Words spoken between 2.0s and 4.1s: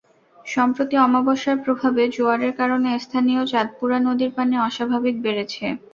জোয়ারের কারণে স্থানীয় চাঁদপুরা